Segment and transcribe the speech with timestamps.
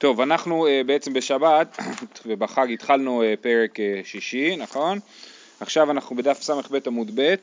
[0.00, 1.78] טוב, אנחנו uh, בעצם בשבת
[2.26, 4.98] ובחג התחלנו uh, פרק uh, שישי, נכון?
[5.60, 7.34] עכשיו אנחנו בדף ס"ב עמוד ב'.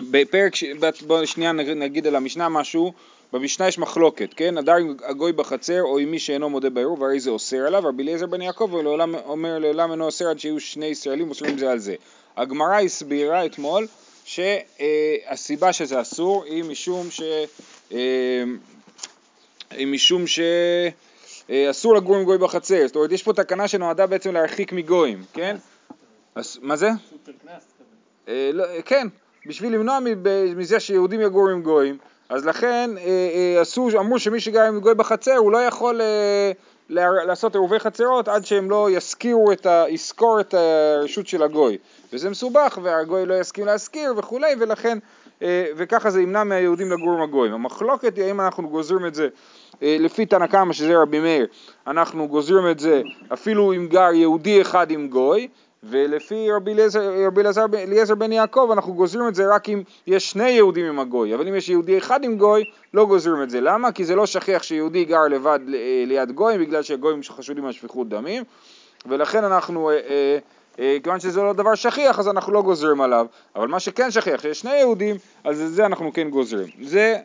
[0.00, 0.64] בפרק, ש...
[1.06, 2.92] בואו שנייה נגיד על המשנה משהו.
[3.32, 4.58] במשנה יש מחלוקת, כן?
[4.58, 8.26] הדר הגוי בחצר או עם מי שאינו מודה בעירוב, הרי זה אוסר עליו, רבי אליעזר
[8.26, 8.70] בן יעקב
[9.24, 11.94] אומר לעולם אינו אוסר עד שיהיו שני ישראלים אוסרים זה על זה.
[12.36, 13.86] הגמרא הסבירה אתמול
[14.24, 17.22] שהסיבה שזה אסור היא משום ש...
[19.70, 20.40] היא משום ש...
[21.50, 25.22] אה, אסור לגור עם גוי בחצר, זאת אומרת יש פה תקנה שנועדה בעצם להרחיק מגויים,
[25.32, 25.56] כן?
[26.62, 26.90] מה זה?
[28.28, 29.08] אה, לא, כן,
[29.46, 29.98] בשביל למנוע
[30.56, 31.98] מזה שיהודים יגורו עם גויים,
[32.28, 33.62] אז לכן אה,
[33.98, 36.00] אמרו שמי שגר עם גוי בחצר הוא לא יכול
[36.88, 39.84] לעשות עירובי חצרות עד שהם לא יזכירו את ה...
[39.88, 41.78] יזכור את הרשות של הגוי
[42.12, 44.98] וזה מסובך והגוי לא יסכים להזכיר וכולי ולכן
[45.76, 47.54] וככה זה ימנע מהיהודים לגור עם הגויים.
[47.54, 49.28] המחלוקת היא האם אנחנו גוזרים את זה
[49.82, 51.46] אה, לפי תנא קמא שזה רבי מאיר,
[51.86, 53.02] אנחנו גוזרים את זה
[53.32, 55.48] אפילו אם גר יהודי אחד עם גוי,
[55.82, 56.74] ולפי רבי
[57.74, 61.48] אליעזר בן יעקב אנחנו גוזרים את זה רק אם יש שני יהודים עם הגוי, אבל
[61.48, 63.60] אם יש יהודי אחד עם גוי לא גוזרים את זה.
[63.60, 63.92] למה?
[63.92, 68.08] כי זה לא שכיח שיהודי גר לבד אה, ליד גויים, בגלל שהגויים חשודים על שפיכות
[68.08, 68.42] דמים,
[69.06, 70.38] ולכן אנחנו, אה,
[71.02, 73.26] כיוון שזה לא דבר שכיח אז אנחנו לא גוזרים עליו,
[73.56, 76.68] אבל מה שכן שכיח, שיש שני יהודים, אז זה אנחנו כן גוזרים.
[76.82, 77.16] זה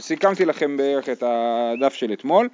[0.00, 2.48] סיכמתי לכם בערך את הדף של אתמול.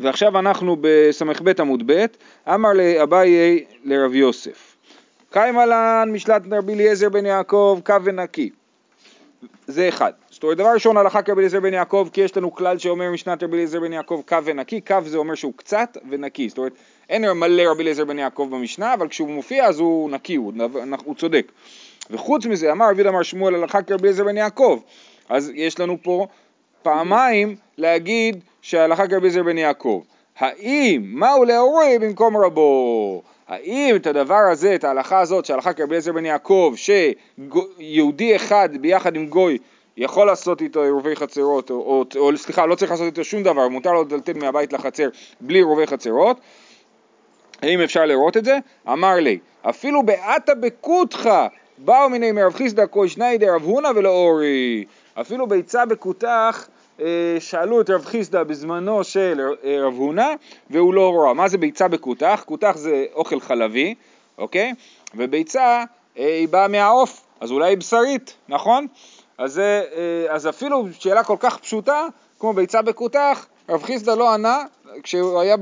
[0.00, 2.04] ועכשיו אנחנו בס"ב עמוד ב',
[2.48, 4.76] אמר לאביי לרב יוסף.
[5.30, 8.50] קיימה לן משלט רבי אליעזר בן יעקב קו ונקי.
[9.66, 10.12] זה אחד.
[10.30, 13.42] זאת אומרת, דבר ראשון הלכה כרבי אליעזר בן יעקב, כי יש לנו כלל שאומר משנת
[13.42, 16.48] רבי אליעזר בן יעקב קו ונקי, קו זה אומר שהוא קצת ונקי.
[16.48, 16.72] זאת אומרת,
[17.10, 20.52] אין מלא רבי אליעזר בן יעקב במשנה, אבל כשהוא מופיע אז הוא נקי, הוא,
[21.04, 21.52] הוא צודק.
[22.10, 24.80] וחוץ מזה אמר רבי אמר שמואל הלכה כרבי אליעזר בן יעקב,
[25.28, 26.26] אז יש לנו פה
[26.82, 30.02] פעמיים להגיד שההלכה כרבי אליעזר בן יעקב.
[30.38, 33.22] האם, מהו להורי במקום רבו?
[33.48, 39.16] האם את הדבר הזה, את ההלכה הזאת, שההלכה כרבי אליעזר בן יעקב, שיהודי אחד ביחד
[39.16, 39.58] עם גוי
[39.96, 43.68] יכול לעשות איתו עירובי חצרות, או, או, או סליחה, לא צריך לעשות איתו שום דבר,
[43.68, 45.08] מותר לו לדלתל מהבית לחצר
[45.40, 46.40] בלי עירובי חצרות,
[47.62, 48.58] האם אפשר לראות את זה?
[48.88, 51.46] אמר לי, אפילו באתא בקותחא
[51.78, 54.84] באו מיני מרב חיסדא כוי שני דרב הונא ולא אורי.
[55.20, 56.68] אפילו ביצה בכותח
[57.00, 60.28] אה, שאלו את רב חיסדא בזמנו של אה, רב הונא
[60.70, 61.34] והוא לא ראה.
[61.34, 62.42] מה זה ביצה בכותח?
[62.46, 63.94] כותח זה אוכל חלבי,
[64.38, 64.72] אוקיי?
[65.14, 65.84] וביצה
[66.18, 68.86] אה, היא באה מהעוף, אז אולי היא בשרית, נכון?
[69.38, 69.60] אז,
[70.28, 72.06] אז אפילו שאלה כל כך פשוטה
[72.38, 74.64] כמו ביצה בכותח, רב חיסדא לא ענה
[75.02, 75.56] כשהוא היה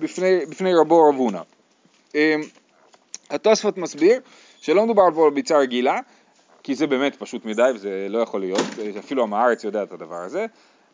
[0.00, 1.40] בפני, בפני רבו רב הונא.
[3.30, 4.20] התוספות מסביר
[4.60, 5.98] שלא מדובר פה על ביצה רגילה,
[6.62, 8.60] כי זה באמת פשוט מדי וזה לא יכול להיות,
[8.98, 10.46] אפילו עם הארץ יודע את הדבר הזה,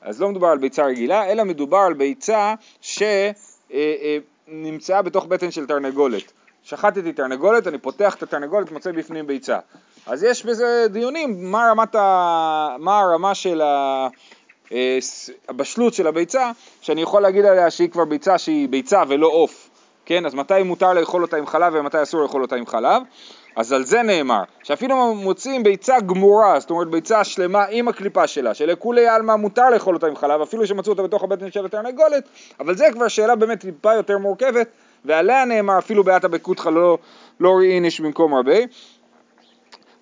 [0.03, 2.55] אז לא מדובר על ביצה רגילה, אלא מדובר על ביצה
[4.51, 6.33] שנמצאה בתוך בטן של תרנגולת.
[6.63, 9.59] שחטתי תרנגולת, אני פותח את התרנגולת, מוצא בפנים ביצה.
[10.07, 12.77] אז יש בזה דיונים, מה, רמת ה...
[12.79, 14.09] מה הרמה של ה...
[15.49, 19.71] הבשלות של הביצה, שאני יכול להגיד עליה שהיא כבר ביצה שהיא ביצה ולא עוף,
[20.07, 20.27] כן?
[20.27, 23.03] אז מתי מותר לאכול אותה עם חלב ומתי אסור לאכול אותה עם חלב?
[23.57, 28.55] אז על זה נאמר, שאפילו מוצאים ביצה גמורה, זאת אומרת ביצה שלמה עם הקליפה שלה,
[28.55, 32.29] שלכולי עלמא מותר לאכול אותה עם חלב, אפילו שמצאו אותה בתוך הבטן של התרנגולת,
[32.61, 34.69] אבל זה כבר שאלה באמת טיפה יותר מורכבת,
[35.05, 36.99] ועליה נאמר אפילו באתא בקותחא לא,
[37.41, 38.67] לא ראיניש במקום רבי.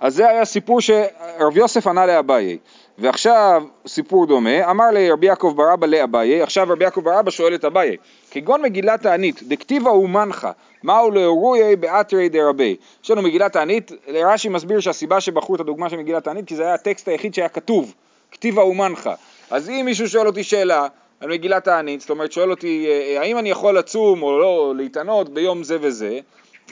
[0.00, 2.58] אז זה היה סיפור שרב יוסף ענה לאביי.
[2.98, 7.30] ועכשיו סיפור דומה, אמר לי רבי יעקב בר אבא לאביי, עכשיו רבי יעקב בר אבא
[7.30, 7.96] שואל את אביי,
[8.30, 10.48] כגון מגילת תענית, דכתיבה אומנך,
[10.82, 12.76] מהו לאורוי באתרי דרבי.
[13.04, 16.62] יש לנו מגילת תענית, רש"י מסביר שהסיבה שבחרו את הדוגמה של מגילת תענית, כי זה
[16.62, 17.94] היה הטקסט היחיד שהיה כתוב,
[18.32, 19.10] כתיבה אומנך.
[19.50, 20.86] אז אם מישהו שואל אותי שאלה
[21.20, 25.28] על מגילת תענית, זאת אומרת שואל אותי אה, האם אני יכול לצום או לא להתענות
[25.28, 26.18] ביום זה וזה,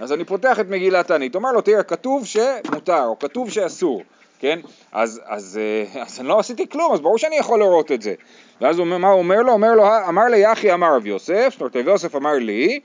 [0.00, 4.02] אז אני פותח את מגילת תענית, אומר לו תראה כתוב שמותר או כתוב שאסור.
[4.40, 4.60] כן?
[4.92, 8.14] אז, אז, אה, אז אני לא עשיתי כלום, אז ברור שאני יכול לראות את זה.
[8.60, 9.52] ואז הוא, מה הוא אומר לו?
[9.52, 12.80] אומר לו, אמר לי יחי אמר רב יוסף, זאת אומרת רב יוסף אמר לי,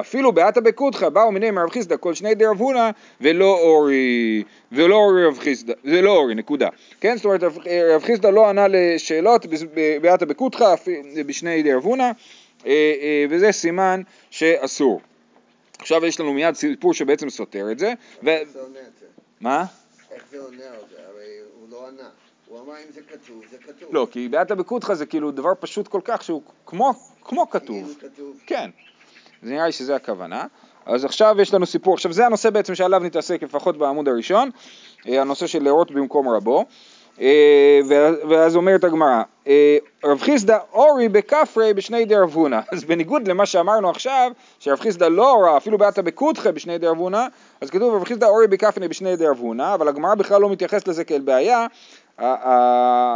[0.00, 4.42] אפילו באתא בקודחא באו מיני מרב חיסדא כל שני דרב הונא ולא אורי,
[4.72, 6.68] ולא אורי רב חיסדא, זה לא אורי, נקודה.
[7.00, 7.42] כן, זאת אומרת
[7.94, 9.46] רב חיסדא לא ענה לשאלות
[10.02, 10.74] באתא בקודחא
[11.26, 12.10] בשני דרב הונא,
[12.66, 12.70] אה,
[13.02, 15.00] אה, וזה סימן שאסור.
[15.78, 17.92] עכשיו יש לנו מיד סיפור שבעצם סותר את זה.
[18.24, 18.30] ו...
[19.40, 19.64] מה?
[20.10, 20.96] איך זה עונה על זה?
[21.06, 22.08] הרי הוא לא ענה.
[22.46, 23.88] הוא אמר אם זה כתוב, זה כתוב.
[23.94, 27.96] לא, כי באתא בקודחא זה כאילו דבר פשוט כל כך שהוא כמו, כמו כתוב.
[28.00, 28.40] כתוב.
[28.46, 28.70] כן.
[29.42, 30.46] זה נראה לי שזה הכוונה.
[30.86, 34.50] אז עכשיו יש לנו סיפור, עכשיו זה הנושא בעצם שעליו נתעסק לפחות בעמוד הראשון,
[35.08, 36.64] אה, הנושא של לראות במקום רבו.
[37.20, 37.80] אה,
[38.28, 44.32] ואז אומרת הגמרא, אה, רב חיסדא אורי בכפרי בשני דרבונה, אז בניגוד למה שאמרנו עכשיו,
[44.58, 47.26] שרב חיסדא לא הורה אפילו באתא בקודחי בשני דרבונה,
[47.60, 51.20] אז כתוב רב חיסדא אורי בכפרי בשני דרבונה, אבל הגמרא בכלל לא מתייחסת לזה כאל
[51.20, 51.66] בעיה,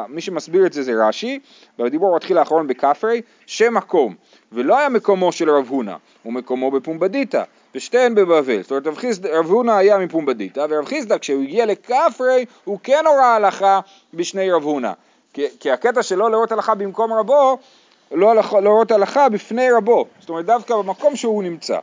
[0.08, 1.38] מי שמסביר את זה זה רש"י,
[1.78, 4.14] בדיבור מתחיל האחרון בכפרי, שם מקום,
[4.52, 7.42] ולא היה מקומו של רב הונא, הוא מקומו בפומבדיתא,
[7.74, 8.62] ושתיהן בבבל.
[8.62, 8.86] זאת אומרת,
[9.32, 13.80] רב, הונא היה מפומבדיתא, ורב חיסדא כשהוא הגיע לכפרי, הוא כן הורה הלכה
[14.14, 14.92] בשני רב הונא.
[15.60, 17.58] כי, הקטע שלא להורות הלכה במקום רבו,
[18.12, 20.06] לא להורות הלכה בפני רבו.
[20.20, 21.78] זאת אומרת, דווקא במקום שהוא נמצא.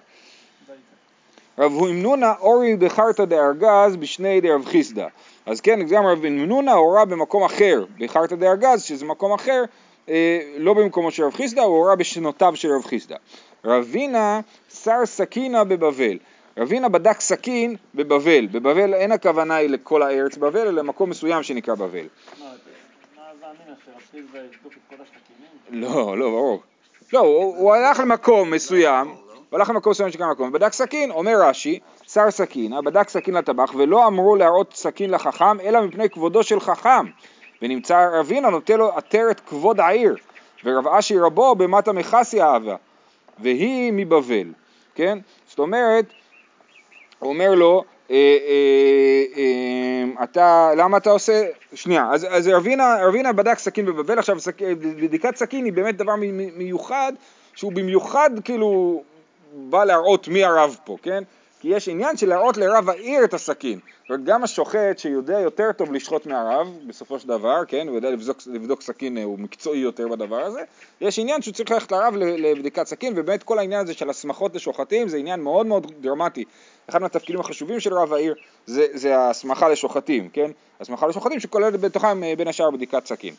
[1.59, 5.07] רב הונא אורי בחרתא דארגז בשני דרב חיסדא.
[5.45, 9.63] אז כן, גם רב הונא הורה במקום אחר, בחרתא דארגז, שזה מקום אחר,
[10.09, 13.15] אה, לא במקומו של רב חיסדא, הוא הורה בשנותיו של רב חיסדא.
[13.65, 14.39] רבינה
[14.83, 16.17] שר סכינה בבבל.
[16.57, 18.47] רבינה בדק סכין בבבל.
[18.51, 22.05] בבבל אין הכוונה היא לכל הארץ בבל, אלא למקום מסוים שנקרא בבל.
[25.69, 26.61] לא, לא, ברור.
[27.13, 29.07] לא, הוא הלך למקום מסוים,
[29.49, 33.75] הוא הלך למקום מסוים שנקרא מקום, בדק סכין, אומר רש"י, שר סכינה, בדק סכין לטבח,
[33.77, 37.05] ולא אמרו להראות סכין לחכם, אלא מפני כבודו של חכם.
[37.61, 40.15] ונמצא רבינה נוטה לו עטרת כבוד העיר,
[40.63, 42.75] ורב אשי רבו במטה מכסי אהבה,
[43.39, 44.47] והיא מבבל,
[45.01, 45.19] כן?
[45.47, 46.05] זאת אומרת,
[47.19, 48.15] הוא אומר לו, אה,
[48.47, 51.43] אה, אה, אתה, למה אתה עושה,
[51.73, 54.61] שנייה, אז, אז רבינה, רבינה בדק סכין בבבל, עכשיו סכ,
[55.01, 56.15] בדיקת סכין היא באמת דבר
[56.55, 57.13] מיוחד,
[57.55, 59.03] שהוא במיוחד כאילו
[59.53, 61.23] בא להראות מי הרב פה, כן?
[61.61, 63.79] כי יש עניין של להראות לרב העיר את הסכין.
[64.01, 68.11] זאת אומרת, גם השוחט שיודע יותר טוב לשחוט מהרב, בסופו של דבר, כן, הוא יודע
[68.11, 70.61] לבדוק, לבדוק סכין, הוא מקצועי יותר בדבר הזה,
[71.01, 75.07] יש עניין שהוא צריך ללכת לרב לבדיקת סכין, ובאמת כל העניין הזה של הסמכות לשוחטים
[75.07, 76.43] זה עניין מאוד מאוד דרמטי.
[76.89, 78.35] אחד מהתפקידים החשובים של רב העיר
[78.65, 80.51] זה, זה ההסמכה לשוחטים, כן?
[80.79, 83.33] הסמכה לשוחטים שכוללת בתוכם אה, בין השאר בדיקת סכין.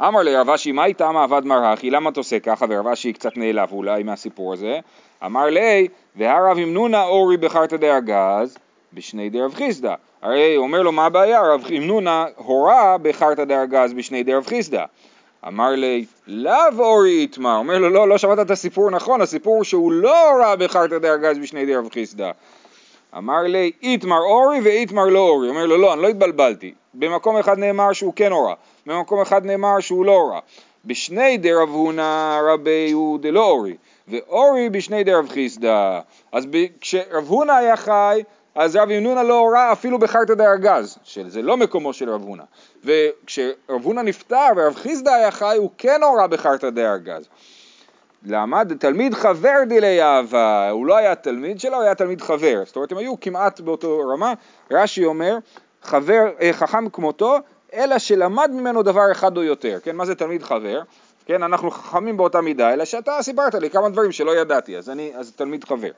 [0.00, 2.66] אמר לרב אשי, מה איתם עבד מרחי, למה אתה עושה ככה?
[2.68, 4.78] ורב אשי קצת נעלב אולי מהסיפור הזה.
[5.24, 8.58] אמר לי, והרב אמנונה אורי בחרתא דאגז
[8.92, 9.94] בשני דרב חיסדא.
[10.22, 11.40] הרי אומר לו, מה הבעיה?
[11.40, 14.84] רב אמנונה הורה בחרתא דאגז בשני דרב חיסדא.
[15.46, 17.56] אמר לי, לאו אורי איתמר.
[17.56, 21.38] אומר לו, לא, לא שמעת את הסיפור נכון, הסיפור הוא שהוא לא הורה בחרתא דאגז
[21.38, 22.30] בשני דרב חיסדא.
[23.16, 25.48] אמר לי, איתמר אורי ואיתמר לא אורי.
[25.48, 26.74] אומר לו, לא, אני לא התבלבלתי.
[26.94, 28.54] במקום אחד נאמר שהוא כן הורה,
[28.88, 30.40] במקום אחד נאמר שהוא לא הורה.
[30.84, 33.76] בשני דרב הונא רבי הוא דלא אורי,
[34.08, 36.00] ואורי בשני דרב חיסדא.
[36.32, 36.44] אז
[36.80, 38.22] כשרב הונא היה חי,
[38.54, 42.42] אז רב ינונה לא הורה אפילו בחרטא דארגז, שזה לא מקומו של רב הונא.
[42.84, 47.28] וכשרב הונא נפטר ורב חיסדא היה חי, הוא כן הורה בחרטא דארגז.
[48.26, 48.62] למה?
[48.78, 52.62] תלמיד חבר דילי אהבה, הוא לא היה תלמיד שלו, הוא היה תלמיד חבר.
[52.64, 54.32] זאת אומרת, הם היו כמעט באותו רמה.
[54.70, 55.38] רש"י אומר,
[55.82, 57.36] חבר, אה, חכם כמותו,
[57.74, 59.78] אלא שלמד ממנו דבר אחד או יותר.
[59.82, 60.80] כן, מה זה תלמיד חבר?
[61.26, 65.12] כן, אנחנו חכמים באותה מידה, אלא שאתה סיפרת לי כמה דברים שלא ידעתי, אז אני,
[65.14, 65.90] אז תלמיד חבר.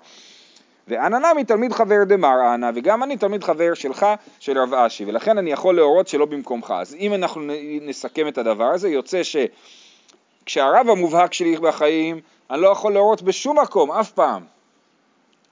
[0.89, 4.07] נמי תלמיד חבר דמר אנא, וגם אני תלמיד חבר שלך,
[4.41, 6.75] של רב אשי, ולכן אני יכול להורות שלא במקומך.
[6.77, 7.43] אז אם אנחנו
[7.81, 12.21] נסכם את הדבר הזה, יוצא שכשהרב המובהק שלי בחיים,
[12.51, 14.43] אני לא יכול להורות בשום מקום, אף פעם,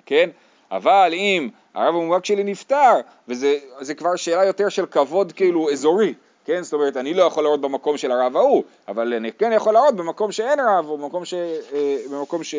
[0.07, 0.31] כן?
[0.71, 1.49] אבל אם
[1.79, 6.15] הרב המובהק שלי נפטר, וזה כבר שאלה יותר של כבוד כאילו אזורי,
[6.45, 6.63] כן?
[6.63, 9.97] זאת אומרת, אני לא יכול להראות במקום של הרב ההוא, אבל אני כן יכול להראות
[9.97, 11.35] במקום שאין רב, או במקום ש...
[11.35, 12.55] אה, במקום ש...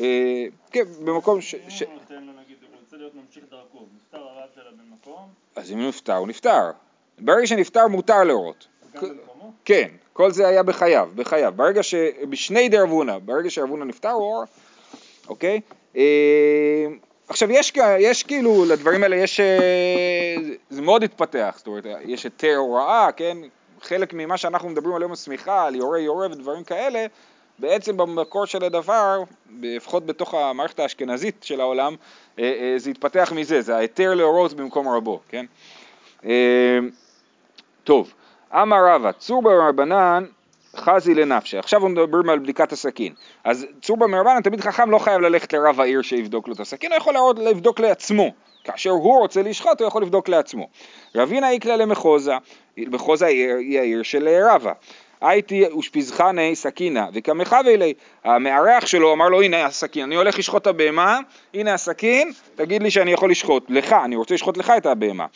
[0.00, 1.54] אה, כן, במקום ש...
[1.68, 1.82] ש...
[5.56, 6.70] אז אם הוא נפטר, הוא נפטר.
[7.18, 8.66] ברגע שנפטר מותר להורות.
[9.64, 11.52] כן, כל זה היה בחייו, בחייו.
[11.56, 11.94] ברגע ש...
[12.28, 14.44] בשני דרבונה, ברגע שרבונה נפטר הוא הורה,
[15.28, 15.60] אוקיי?
[17.28, 20.36] עכשיו יש, יש כאילו, לדברים האלה יש, אה,
[20.70, 23.36] זה מאוד התפתח, זאת אומרת, יש היתר הוראה, כן,
[23.82, 27.06] חלק ממה שאנחנו מדברים על יום השמיכה, על יורה יורה ודברים כאלה,
[27.58, 29.22] בעצם במקור של הדבר,
[29.60, 31.96] לפחות בתוך המערכת האשכנזית של העולם,
[32.38, 35.46] אה, אה, זה התפתח מזה, זה ההיתר להורות במקום רבו, כן?
[37.84, 38.12] טוב,
[38.52, 40.24] אמר רבא, צור ברבנן
[40.78, 41.58] חזי לנפשי.
[41.58, 43.12] עכשיו הוא מדבר על בדיקת הסכין.
[43.44, 46.98] אז צורבא מרבנן, תמיד חכם לא חייב ללכת לרב העיר שיבדוק לו את הסכין, הוא
[46.98, 48.30] יכול לבדוק לעצמו.
[48.64, 50.68] כאשר הוא רוצה לשחוט, הוא יכול לבדוק לעצמו.
[51.14, 52.32] רבינה איקלה למחוזה,
[52.76, 54.72] מחוזה היא העיר של רבא.
[55.20, 57.94] הייתי אושפיזחני סכינה וקמחווה לי,
[58.24, 61.18] המארח שלו אמר לו הנה הסכין, אני הולך לשחוט את הבהמה,
[61.54, 65.26] הנה הסכין, תגיד לי שאני יכול לשחוט לך, אני רוצה לשחוט לך את הבהמה.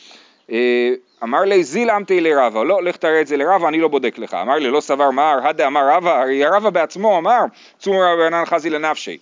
[1.22, 4.34] אמר לי זיל אמתי לרבה, לא, לך תראה את זה לרבה, אני לא בודק לך.
[4.34, 7.40] אמר לי, לא סבר מר, הדה אמר רבה, הרי רבה בעצמו אמר,
[7.78, 9.18] צום רבנן חזי לנפשי.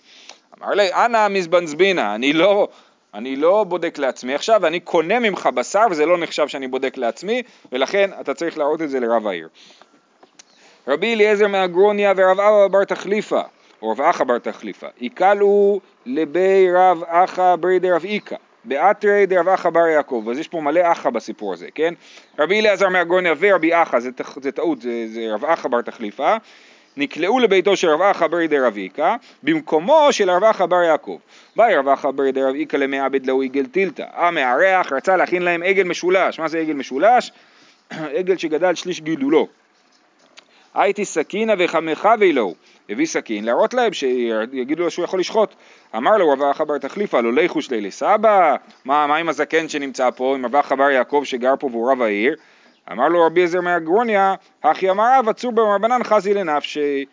[0.59, 2.67] אמר לי, אנא מזבנזבינה, אני לא,
[3.13, 7.43] אני לא בודק לעצמי עכשיו, ואני קונה ממך בשר וזה לא נחשב שאני בודק לעצמי,
[7.71, 9.47] ולכן אתה צריך להראות את זה לרב העיר.
[10.87, 13.41] רבי אליעזר מהגרוניה ורב אבא בר תחליפה,
[13.81, 18.35] או רב אחא בר תחליפה, יקלו לבי רב אחא ברי דרב איכא.
[18.65, 21.93] באתרי דרב אחא בר יעקב, אז יש פה מלא אחא בסיפור הזה, כן?
[22.39, 24.09] רבי אליעזר מהגרוניה ורבי אחא, זה,
[24.41, 26.35] זה טעות, זה, זה רב אחא בר תחליפה,
[26.97, 31.17] נקלעו לביתו של רב אחא ברי דרב איכא, במקומו של רב אחא בר יעקב.
[31.55, 34.05] באי רב אחא ברי דרב איכא למעבד לאו עגל טילתא.
[34.13, 36.39] המארח רצה להכין להם עגל משולש.
[36.39, 37.31] מה זה עגל משולש?
[38.17, 39.47] עגל שגדל שליש גידולו.
[40.73, 42.53] הייתי סכינה וחמך ולו.
[42.91, 45.55] הביא סכין להראות להם שיגידו לו שהוא יכול לשחוט.
[45.95, 48.55] אמר לו רב אחא בר תחליפה לא ליכו שלי לסבא?
[48.85, 52.01] מה, מה עם הזקן שנמצא פה, עם רב אחא בר יעקב שגר פה והוא רב
[52.01, 52.35] העיר?
[52.91, 57.05] אמר לו רבי עזר מהגרוניה, הכי אמר רב עצור במרבנן חזי לנפשי.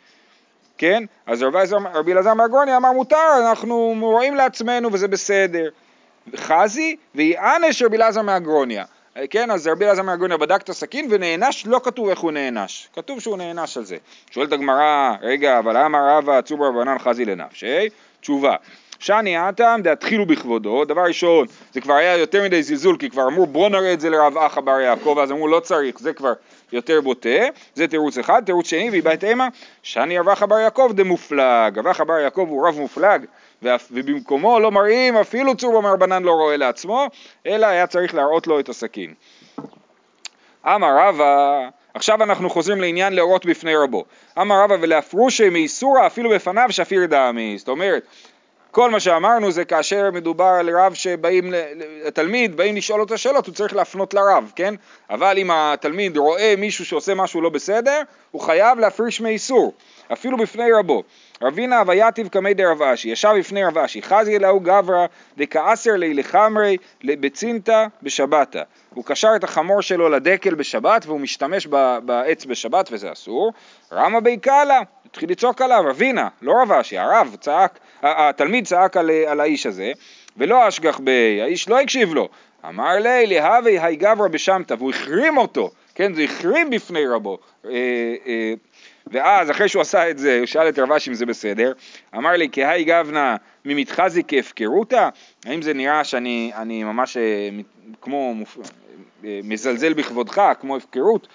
[0.78, 1.04] כן?
[1.26, 1.42] אז
[1.94, 5.68] רבי אלעזר מהגרוניה אמר מותר, אנחנו רואים לעצמנו וזה בסדר.
[6.36, 8.84] חזי ויענש רבי אלעזר מהגרוניה.
[9.30, 13.20] כן, אז רבי אלעזר מהגרוניה בדק את הסכין ונענש, לא כתוב איך הוא נענש, כתוב
[13.20, 13.96] שהוא נענש על זה.
[14.30, 17.88] שואלת הגמרא, רגע, אבל אמר רבא עצור ברבנן חזי לנפשי?
[18.20, 18.56] תשובה,
[18.98, 23.46] שאני עתם דהתחילו בכבודו, דבר ראשון זה כבר היה יותר מדי זלזול כי כבר אמרו
[23.46, 25.18] בוא נראה את זה לרב אחא בר יעקב.
[25.22, 26.32] אז אמרו לא צריך זה כבר
[26.72, 27.38] יותר בוטה,
[27.74, 29.48] זה תירוץ אחד, תירוץ שני ויבית אימה
[29.82, 33.24] שאני רב אחא בר יעקב דמופלג, רב אחא בר יעקב הוא רב מופלג
[33.62, 37.06] ובמקומו לא מראים אפילו צור במרבנן לא רואה לעצמו
[37.46, 39.14] אלא היה צריך להראות לו את הסכין.
[40.66, 44.04] אמר רבא עכשיו אנחנו חוזרים לעניין להורות בפני רבו.
[44.40, 47.58] אמר רבא ולהפרושי מאיסורא אפילו בפניו שפיר דמי.
[47.58, 48.02] זאת אומרת,
[48.70, 51.54] כל מה שאמרנו זה כאשר מדובר על רב שבאים,
[52.06, 54.74] התלמיד, באים לשאול אותו שאלות, הוא צריך להפנות לרב, כן?
[55.10, 59.72] אבל אם התלמיד רואה מישהו שעושה משהו לא בסדר, הוא חייב להפריש מאיסור,
[60.12, 61.02] אפילו בפני רבו.
[61.42, 66.76] רבינה הווייתיב קמי דרב אשי, ישב בפני רב אשי, חזי אלהו גברא דכעשר לי לחמרי
[67.04, 68.62] בצינתא בשבתא.
[68.94, 71.66] הוא קשר את החמור שלו לדקל בשבת והוא משתמש
[72.02, 73.52] בעץ בשבת וזה אסור.
[73.92, 79.10] רמא בי קאלה, התחיל לצעוק עליו, רבינה, לא רב אשי, הרב צעק, התלמיד צעק על,
[79.10, 79.92] על האיש הזה,
[80.36, 82.28] ולא אשגח בי, האיש לא הקשיב לו.
[82.68, 87.38] אמר לי, להווה היי גברא בשמתא, והוא החרים אותו, כן, זה החרים בפני רבו.
[87.64, 87.70] אה,
[88.26, 88.52] אה,
[89.10, 91.72] ואז אחרי שהוא עשה את זה, הוא שאל את רבש אם זה בסדר,
[92.14, 95.08] אמר לי כהי גבנה ממתחזי כהפקרותא?
[95.44, 97.48] האם זה נראה שאני ממש אה,
[98.00, 98.34] כמו
[99.24, 101.28] אה, מזלזל בכבודך, כמו הפקרות?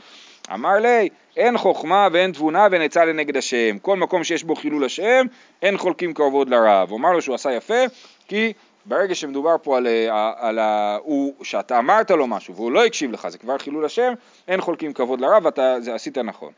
[0.53, 3.77] אמר לי, אין חוכמה ואין תבונה ואין עצה לנגד השם.
[3.82, 5.25] כל מקום שיש בו חילול השם,
[5.62, 6.89] אין חולקים כבוד לרב.
[6.89, 7.84] הוא אמר לו שהוא עשה יפה,
[8.27, 8.53] כי
[8.86, 13.12] ברגע שמדובר פה על, אה, על, על הוא, שאתה אמרת לו משהו והוא לא הקשיב
[13.12, 14.13] לך, זה כבר חילול השם,
[14.48, 16.51] אין חולקים כבוד לרב, אתה זה, עשית נכון.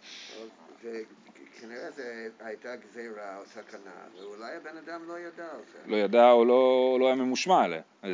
[1.61, 2.01] כנראה זו
[2.39, 5.79] הייתה גזירה או סכנה, ואולי הבן אדם לא ידע על זה.
[5.85, 7.81] לא ידע או לא, לא היה ממושמע עליה.
[8.03, 8.13] לא,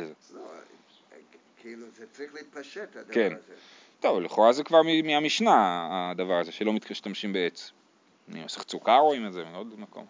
[1.56, 3.32] כאילו זה צריך להתפשט הדבר כן.
[3.38, 3.54] הזה.
[4.00, 7.72] טוב, לכאורה זה כבר מהמשנה הדבר הזה, שלא משתמשים בעץ.
[8.32, 10.06] אני מסך צוקר רואים את זה, מעוד מקום.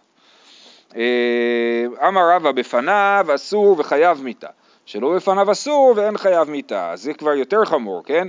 [0.97, 4.49] אה, אמר רבא בפניו אסור וחייב מיתה,
[4.87, 8.29] שלא בפניו אסור ואין חייב מיתה, זה כבר יותר חמור, כן?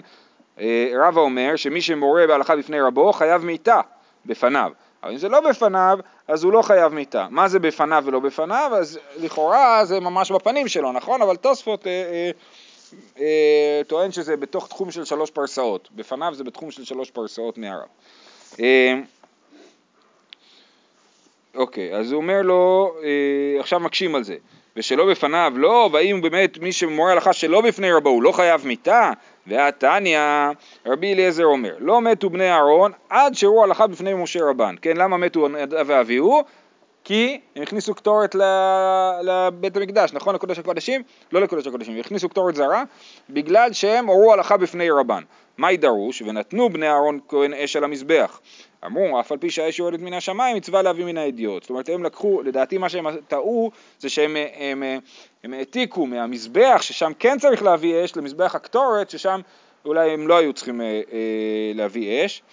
[0.59, 3.81] אה, רבא אומר שמי שמורה בהלכה בפני רבו חייב מיתה
[4.25, 4.71] בפניו,
[5.03, 7.27] אבל אם זה לא בפניו אז הוא לא חייב מיתה.
[7.29, 8.71] מה זה בפניו ולא בפניו?
[8.75, 11.21] אז לכאורה זה ממש בפנים שלו, נכון?
[11.21, 12.31] אבל תוספות אה, אה,
[13.19, 17.87] אה, טוען שזה בתוך תחום של שלוש פרסאות, בפניו זה בתחום של שלוש פרסאות מהרב.
[18.59, 18.93] אה,
[21.55, 24.35] אוקיי, אז הוא אומר לו, אה, עכשיו מקשים על זה,
[24.75, 29.11] ושלא בפניו לא, והאם באמת מי שמורה הלכה שלא בפני רבו הוא לא חייב מיתה?
[29.47, 30.19] והתניא,
[30.85, 35.17] רבי אליעזר אומר, לא מתו בני אהרון עד שראו הלכה בפני משה רבן, כן, למה
[35.17, 35.47] מתו
[35.85, 36.43] ואביהו?
[37.03, 38.35] כי הם הכניסו קטורת
[39.21, 40.35] לבית המקדש, נכון?
[40.35, 41.03] לקודש הקודשים?
[41.31, 42.83] לא לקודש הקודשים, הכניסו קטורת זרה
[43.29, 45.23] בגלל שהם הורו הלכה בפני רבן.
[45.57, 46.21] מהי דרוש?
[46.21, 48.39] ונתנו בני אהרון כהן אש על המזבח.
[48.85, 51.63] אמרו, אף על פי שהאש יורדת מן השמיים, מצווה להביא מן הידיעות.
[51.63, 54.99] זאת אומרת, הם לקחו, לדעתי מה שהם טעו, זה שהם הם, הם,
[55.43, 59.41] הם העתיקו מהמזבח, ששם כן צריך להביא אש, למזבח הקטורת, ששם
[59.85, 62.43] אולי הם לא היו צריכים אה, אה, להביא אש.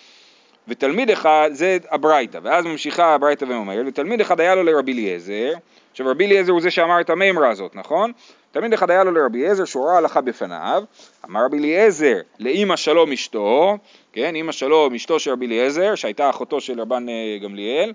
[0.69, 5.53] ותלמיד אחד, זה הברייתא, ואז ממשיכה הברייתא ואומרת, ותלמיד אחד היה לו לרבי אליעזר,
[5.91, 8.13] עכשיו רבי אליעזר הוא זה שאמר את המימרה הזאת, נכון?
[8.53, 10.85] תלמיד אחד היה לו לרבי אליעזר שורה הלכה בפניו,
[11.25, 13.79] אמר רבי אליעזר לאמא שלום אשתו,
[14.13, 17.93] כן, אמא שלום אשתו של רבי אליעזר, שהייתה אחותו של רבן אה, גמליאל,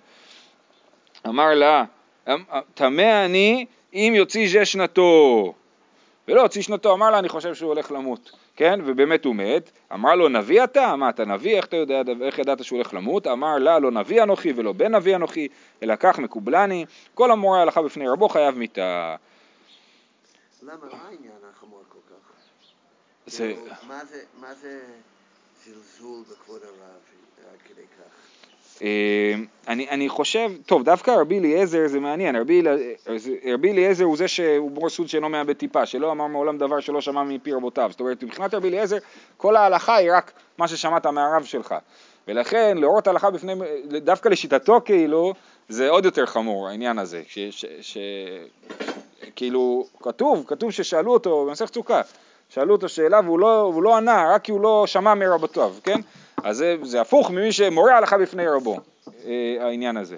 [1.28, 1.84] אמר לה,
[2.28, 2.44] אמ,
[2.74, 5.54] טמא אני אם יוציא זה שנתו,
[6.28, 8.32] ולא הוציא שנתו, אמר לה אני חושב שהוא הולך למות.
[8.56, 10.96] כן, ובאמת הוא מת, אמר לו נביא אתה?
[10.96, 11.58] מה אתה נביא?
[11.58, 13.28] איך אתה יודע, איך ידעת שהוא הולך למות?
[13.28, 15.48] אמר לה לא נביא אנוכי ולא בן נביא אנוכי,
[15.84, 19.16] אלא כך מקובלני, כל המורה הלכה בפני רבו חייב מיתה.
[20.66, 22.32] למה, מה העניין החמור כל כך?
[23.28, 23.54] זה...
[23.56, 24.80] כאילו, מה זה- מה זה
[25.66, 27.00] זלזול בכבוד הרב
[27.54, 28.82] עד כדי כך?
[28.82, 29.34] אה,
[29.68, 32.62] אני, אני חושב, טוב, דווקא רבי אליעזר זה מעניין, רבי,
[33.72, 37.24] אליעזר הוא זה שהוא בור סוד שאינו מאבד טיפה, שלא אמר מעולם דבר שלא שמע
[37.24, 38.98] מפי רבותיו, זאת אומרת, מבחינת רבי אליעזר,
[39.38, 41.76] כל ההלכה היא רק מה ששמעת מהרב שלך,
[42.28, 43.54] ולכן להורות הלכה בפני,
[43.88, 45.34] דווקא לשיטתו כאילו,
[45.70, 47.98] זה עוד יותר חמור העניין הזה, ש, ש, ש,
[49.36, 52.02] כאילו, כתוב, כתוב ששאלו אותו במסכת סוכה,
[52.50, 56.00] שאלו אותו שאלה והוא לא, והוא לא ענה, רק כי הוא לא שמע מרבותיו, כן?
[56.44, 58.80] אז זה, זה הפוך ממי שמורה הלכה בפני רבו,
[59.26, 60.16] אה, העניין הזה.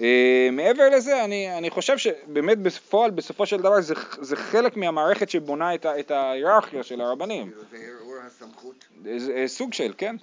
[0.00, 5.30] אה, מעבר לזה, אני, אני חושב שבאמת בפועל, בסופו של דבר, זה, זה חלק מהמערכת
[5.30, 7.50] שבונה את, את ההיררכיה של הרבנים.
[7.70, 8.84] זה ערעור הסמכות?
[9.04, 10.16] זה, זה סוג של, כן?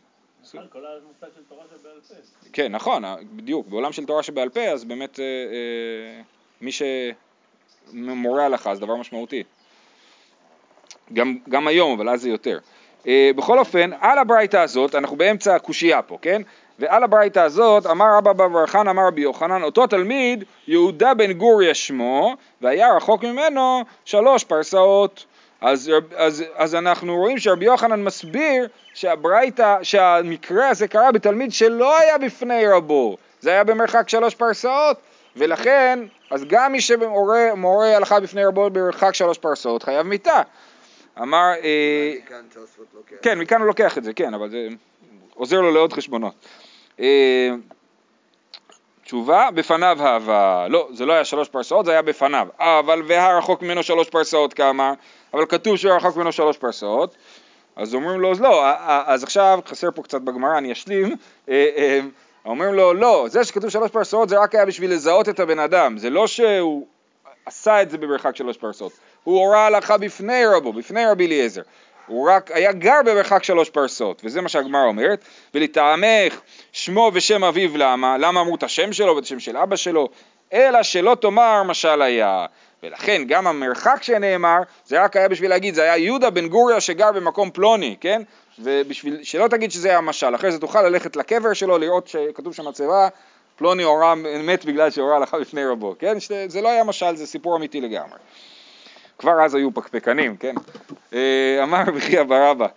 [0.43, 2.13] בכלל, כל המושג של תורה שבעל פה.
[2.53, 3.03] כן, נכון,
[3.36, 3.67] בדיוק.
[3.67, 6.22] בעולם של תורה שבעל פה, אז באמת אה, אה,
[7.93, 9.43] מי שמורה הלכה זה דבר משמעותי.
[11.13, 12.60] גם, גם היום, אבל אז זה יותר.
[13.08, 16.41] אה, בכל אופן, על הברייתא הזאת, אנחנו באמצע הקושייה פה, כן?
[16.79, 21.74] ועל הברייתא הזאת אמר רבא בר חנא אמר רבי יוחנן, אותו תלמיד יהודה בן גוריה
[21.74, 25.25] שמו, והיה רחוק ממנו שלוש פרסאות.
[25.62, 32.17] אז, אז, אז אנחנו רואים שרבי יוחנן מסביר שהברייתא, שהמקרה הזה קרה בתלמיד שלא היה
[32.17, 34.98] בפני רבו, זה היה במרחק שלוש פרסאות,
[35.39, 36.00] ולכן,
[36.31, 40.41] אז גם מי שמורה מורה הלכה בפני רבו במרחק שלוש פרסאות חייב מיתה.
[41.22, 42.13] אמר, אה.
[43.22, 44.67] כן, מכאן הוא לוקח את זה, כן, אבל זה
[45.34, 46.34] עוזר לו לעוד חשבונות.
[47.00, 47.50] אה,
[49.03, 53.84] תשובה, בפניו הווה, לא, זה לא היה שלוש פרסאות, זה היה בפניו, אבל והרחוק ממנו
[53.84, 54.93] שלוש פרסאות כאמר,
[55.34, 57.15] אבל כתוב שהוא רחוק ממנו שלוש פרסאות,
[57.75, 58.63] אז אומרים לו, אז לא,
[59.05, 61.15] אז עכשיו חסר פה קצת בגמרא, אני אשלים,
[61.50, 62.00] אה,
[62.46, 65.98] אומרים לו, לא, זה שכתוב שלוש פרסאות זה רק היה בשביל לזהות את הבן אדם,
[65.98, 66.88] זה לא שהוא
[67.46, 68.91] עשה את זה במרחק שלוש פרסאות,
[69.24, 71.62] הוא הורה הלכה בפני רבו, בפני רבי אליעזר,
[72.08, 76.41] הוא רק היה גר במרחק שלוש פרסאות, וזה מה שהגמרא אומרת, ולטעמך
[76.72, 80.10] שמו ושם אביו למה, למה אמרו את השם שלו ואת השם של אבא שלו,
[80.53, 82.46] אלא שלא תאמר משל היה,
[82.83, 87.12] ולכן גם המרחק שנאמר, זה רק היה בשביל להגיד, זה היה יהודה בן גוריה שגר
[87.12, 88.21] במקום פלוני, כן?
[88.60, 92.67] ובשביל שלא תגיד שזה היה משל, אחרי זה תוכל ללכת לקבר שלו, לראות שכתוב שם
[92.67, 93.08] מצבה,
[93.58, 96.17] פלוני הורה, מת בגלל שהורה הלכה בפני רבו, כן?
[96.47, 98.17] זה לא היה משל, זה סיפור אמיתי לגמרי.
[99.17, 100.56] כבר אז היו פקפקנים, כן?
[101.13, 102.67] אה, אמר רבי חייא ברבא,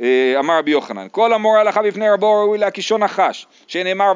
[0.00, 4.12] אה, אמר רבי יוחנן, כל המורה הלכה בפני רבו ראוי להקישו נחש, שנאמר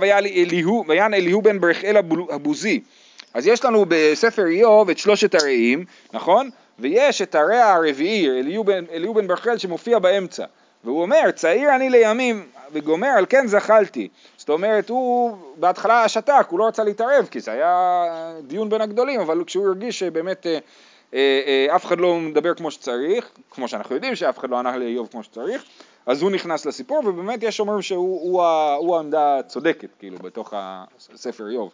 [0.88, 2.80] ויען אליהו, בן ברכאל הבו- הבוזי.
[3.36, 6.50] אז יש לנו בספר איוב את שלושת הרעים, נכון?
[6.78, 10.44] ויש את הרע הרביעי, אליהו בן, אליהו ברכאל שמופיע באמצע.
[10.84, 14.08] והוא אומר, צעיר אני לימים, וגומר, על כן זחלתי.
[14.36, 19.20] זאת אומרת, הוא בהתחלה שתק, הוא לא רצה להתערב, כי זה היה דיון בין הגדולים,
[19.20, 20.58] אבל כשהוא הרגיש שבאמת אה,
[21.14, 24.76] אה, אה, אף אחד לא מדבר כמו שצריך, כמו שאנחנו יודעים שאף אחד לא ענה
[24.76, 25.64] לאיוב כמו שצריך,
[26.06, 28.42] אז הוא נכנס לסיפור, ובאמת יש אומרים שהוא הוא,
[28.76, 30.54] הוא העמדה הצודקת, כאילו, בתוך
[31.14, 31.72] הספר איוב.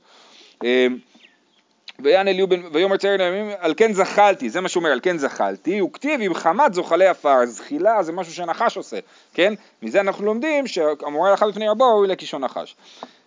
[1.98, 5.18] ויען אליהו בן, ויאמר צעיר לימים, על כן זחלתי, זה מה שהוא אומר, על כן
[5.18, 8.98] זחלתי, הוא כתיב עם חמת זוחלי עפר, זחילה זה משהו שנחש עושה,
[9.34, 9.54] כן?
[9.82, 12.76] מזה אנחנו לומדים שהמורה הלכה בפני רבו ראוי לקישון נחש.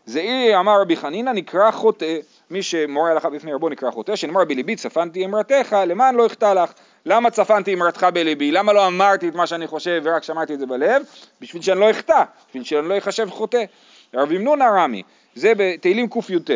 [0.06, 2.18] זעירי אמר רבי חנינא נקרא חוטא,
[2.50, 6.72] מי שמורה הלכה בפני רבו נקרא חוטא, שנאמר בליבי צפנתי אמרתך, למען לא אחטא לך.
[7.06, 8.52] למה צפנתי אמרתך בליבי?
[8.52, 11.02] למה לא אמרתי את מה שאני חושב ורק שמעתי את זה בלב?
[11.42, 13.64] בשביל שאני לא אחטא, בשביל שאני לא אחשב חוטא.
[14.14, 15.04] רב ימנון הרמי,
[15.36, 16.52] זה בתהילים קי"ט.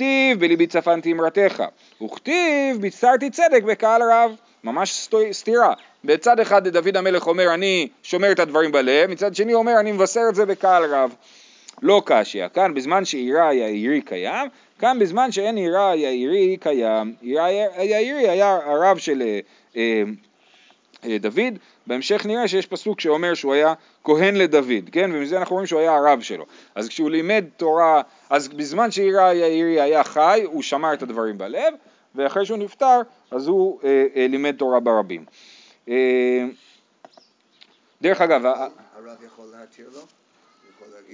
[0.00, 1.62] כתיב בליבי צפנתי אמרתך,
[2.04, 4.30] וכתיב ביצרתי צדק בקהל רב,
[4.64, 5.72] ממש סתירה.
[6.04, 10.20] בצד אחד דוד המלך אומר אני שומר את הדברים בלב, מצד שני אומר אני מבשר
[10.28, 11.14] את זה בקהל רב.
[11.82, 17.14] לא קשיא, כאן בזמן שעירה היאירי קיים, כאן בזמן שאין עירה היאירי קיים.
[17.20, 19.40] עירה היאירי היה הרב של אה,
[19.76, 20.02] אה,
[21.20, 25.10] דוד, בהמשך נראה שיש פסוק שאומר שהוא היה כהן לדוד, כן?
[25.14, 26.46] ומזה אנחנו רואים שהוא היה הרב שלו.
[26.74, 31.74] אז כשהוא לימד תורה, אז בזמן היאירי היה חי, הוא שמר את הדברים בלב,
[32.14, 35.24] ואחרי שהוא נפטר, אז הוא אה, אה, לימד תורה ברבים.
[35.88, 36.44] אה,
[38.02, 40.19] דרך אגב, הרב יכול להתיר לו?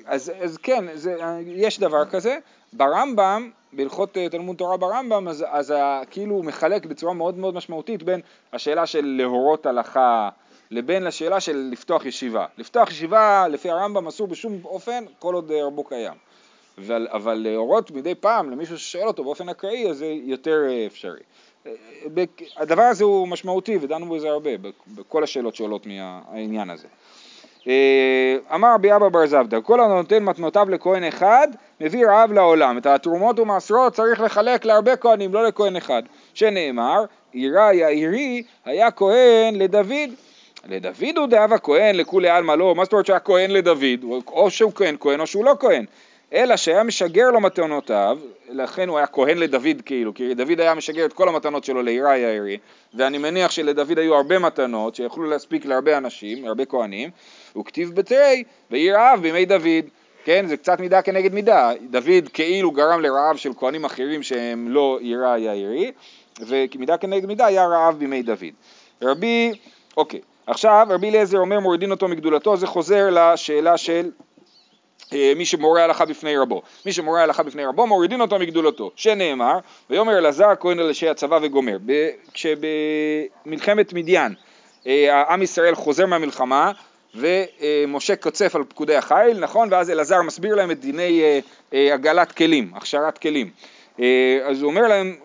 [0.06, 2.38] אז, אז כן, זה, יש דבר כזה.
[2.72, 7.54] ברמב"ם, בהלכות אה, תלמוד תורה ברמב"ם, אז, אז ה- כאילו הוא מחלק בצורה מאוד מאוד
[7.54, 8.20] משמעותית בין
[8.52, 10.28] השאלה של להורות הלכה
[10.70, 12.46] לבין השאלה של לפתוח ישיבה.
[12.58, 16.14] לפתוח ישיבה, לפי הרמב"ם, אסור בשום אופן, כל עוד אה, רבו קיים.
[16.78, 21.20] אבל, אבל להורות מדי פעם למישהו ששואל אותו באופן אקראי, אז זה יותר אה, אפשרי.
[21.66, 21.72] אה,
[22.56, 26.88] הדבר הזה הוא משמעותי ודנו בזה הרבה, בכ- בכל השאלות שעולות מהעניין הזה.
[27.68, 31.48] אה, אמר רבי אבא בר זבדא, כל הנותן מתנותיו לכהן אחד,
[31.80, 32.78] מביא רעב לעולם.
[32.78, 36.02] את התרומות ומעשרות צריך לחלק להרבה כהנים, לא לכהן אחד.
[36.34, 40.10] שנאמר, עירה יאירי היה כהן לדוד.
[40.68, 44.04] לדוד הוא דאב הכהן לכולי עלמא לא, מה זאת אומרת שהיה כהן לדוד?
[44.26, 45.84] או שהוא כהן כהן או שהוא לא כהן.
[46.32, 51.04] אלא שהיה משגר לו מתנותיו, לכן הוא היה כהן לדוד כאילו, כי דוד היה משגר
[51.04, 52.58] את כל המתנות שלו לעירה יאירי,
[52.94, 57.10] ואני מניח שלדוד היו הרבה מתנות שיכולו להספיק להרבה אנשים, להרבה כהנים,
[57.52, 59.84] הוא כתיב בתרי, ויהי רעב בימי דוד.
[60.24, 64.98] כן, זה קצת מידה כנגד מידה, דוד כאילו גרם לרעב של כהנים אחרים שהם לא
[65.02, 65.92] יראה יאירי,
[66.40, 68.54] ומידה כנגד מידה היה רעב בימי דוד.
[69.02, 69.52] רבי,
[69.96, 74.10] אוקיי, עכשיו רבי אליעזר אומר מורידין אותו מגדולתו, זה חוזר לשאלה של
[75.12, 76.62] מי שמורה הלכה בפני רבו.
[76.86, 79.58] מי שמורה הלכה בפני רבו מורידין אותו מגדולתו, שנאמר,
[79.90, 81.76] ויאמר אלעזר כהן אל אנשי הצבא וגומר.
[82.32, 84.34] כשבמלחמת מדיין
[84.86, 86.72] אה, עם ישראל חוזר מהמלחמה
[87.14, 89.68] ומשה קוצף על פקודי החיל, נכון?
[89.70, 91.22] ואז אלעזר מסביר להם את דיני
[91.72, 93.50] אה, הגלת כלים, הכשרת כלים.
[94.44, 95.16] אז הוא אומר להם,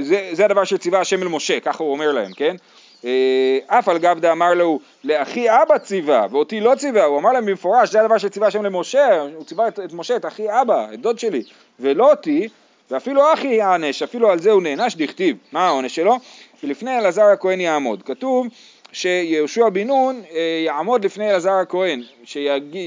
[0.00, 2.56] זה, זה הדבר שציווה השם אל משה, ככה הוא אומר להם, כן?
[3.04, 7.46] אה, אף על גב דאמר לו לאחי אבא ציווה ואותי לא ציווה, הוא אמר להם
[7.46, 11.00] במפורש זה הדבר שציווה השם למשה, הוא ציווה את, את משה, את אחי אבא, את
[11.00, 11.42] דוד שלי,
[11.80, 12.48] ולא אותי,
[12.90, 16.16] ואפילו אחי יענש, אפילו על זה הוא נענש דכתיב, מה העונש שלו?
[16.60, 18.46] שלפני אלעזר הכהן יעמוד, כתוב
[18.92, 22.02] שיהושע בן נון אה, יעמוד לפני אלעזר הכהן,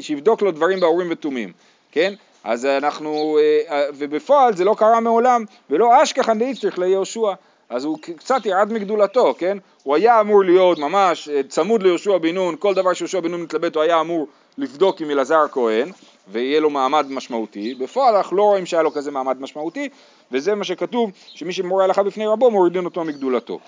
[0.01, 1.51] שיבדוק לו דברים באורים ותומים,
[1.91, 2.13] כן?
[2.43, 7.33] אז אנחנו, אה, ובפועל זה לא קרה מעולם, ולא אשכחן דאיצטריך ליהושע
[7.73, 9.57] אז הוא קצת ירד מגדולתו, כן?
[9.83, 13.41] הוא היה אמור להיות ממש אה, צמוד ליהושע בן נון, כל דבר שיהושע בן נון
[13.41, 15.91] מתלבט הוא היה אמור לבדוק עם אלעזר הכהן
[16.27, 19.89] ויהיה לו מעמד משמעותי, בפועל אנחנו לא רואים שהיה לו כזה מעמד משמעותי
[20.31, 23.59] וזה מה שכתוב שמי שמורה הלכה בפני רבו מורידים אותו מגדולתו.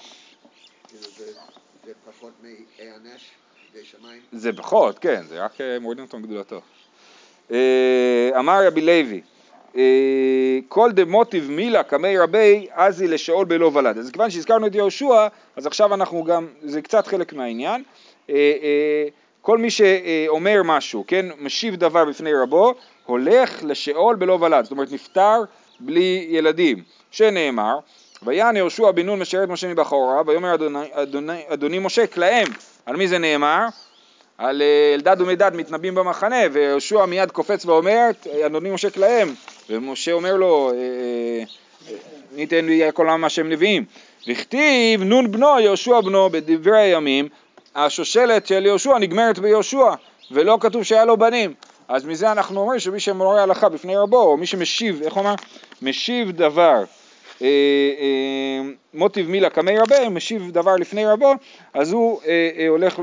[4.31, 6.61] זה פחות, כן, זה רק אה, מורידים אותו מגדולתו.
[7.51, 9.21] אה, אמר רבי לוי
[10.69, 13.97] כל דמוטיב מילה קמי רבי אזי לשאול בלא ולד.
[13.97, 17.83] אז כיוון שהזכרנו את יהושע, אז עכשיו אנחנו גם, זה קצת חלק מהעניין.
[18.29, 19.07] אה, אה,
[19.41, 22.73] כל מי שאומר משהו, כן, משיב דבר בפני רבו,
[23.05, 25.43] הולך לשאול בלא ולד, זאת אומרת נפטר
[25.79, 27.77] בלי ילדים, שנאמר,
[28.23, 32.47] ויען יהושע בן נון משרת משה מבחורה, ויאמר אדוני, אדוני, אדוני משה כלאם,
[32.85, 33.65] על מי זה נאמר?
[34.37, 34.61] על
[34.93, 38.09] אלדד ומדד מתנבאים במחנה, ויהושע מיד קופץ ואומר,
[38.45, 39.27] אדוני משה כלאם,
[39.69, 41.95] ומשה אומר לו, אה, אה,
[42.35, 43.85] ניתן לי כל העם השם נביאים.
[44.27, 47.27] וכתיב נון בנו יהושע בנו בדברי הימים,
[47.75, 49.91] השושלת של יהושע נגמרת ביהושע,
[50.31, 51.53] ולא כתוב שהיה לו בנים.
[51.87, 55.33] אז מזה אנחנו אומרים שמי שמורה הלכה בפני רבו, או מי שמשיב, איך אומר?
[55.81, 56.83] משיב דבר.
[57.41, 57.47] אה,
[57.99, 61.33] אה, מוטיב מילה קמי רבה, משיב דבר לפני רבו,
[61.73, 62.99] אז הוא אה, אה, הולך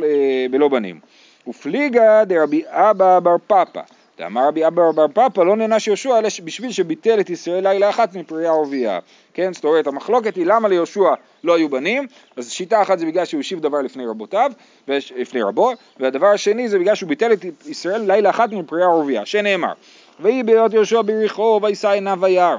[0.50, 1.00] בלא בנים.
[1.48, 3.80] ופליגה דרבי אבא בר פפא
[4.22, 8.14] ואמר רבי אבא בר פפא לא נענש יהושע אלא בשביל שביטל את ישראל לילה אחת
[8.14, 8.98] מפרי ערבייה.
[9.34, 12.06] כן, זאת אומרת המחלוקת היא למה ליהושע לא היו בנים,
[12.36, 14.52] אז שיטה אחת זה בגלל שהוא השיב דבר לפני רבותיו,
[14.88, 19.72] לפני רבו, והדבר השני זה בגלל שהוא ביטל את ישראל לילה אחת מפרי ערבייה, שנאמר
[20.20, 22.56] ויהי בהיות יהושע ביריחו וישא עיניו וירא.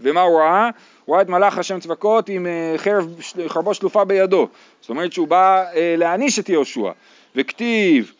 [0.00, 0.70] ומה הוא ראה?
[1.04, 4.48] הוא ראה את מלאך השם צבקות עם אה, חרב, חרבו שלופה בידו,
[4.80, 6.90] זאת אומרת שהוא בא אה, להעניש את יהושע,
[7.36, 8.12] וכתיב